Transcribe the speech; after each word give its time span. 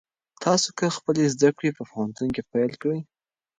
تاسو 0.43 0.67
کله 0.77 0.91
خپلې 0.97 1.23
زده 1.33 1.49
کړې 1.57 1.69
په 1.77 1.83
پوهنتون 1.89 2.27
کې 2.35 2.43
پیل 2.51 2.71
کړې؟ 2.81 2.97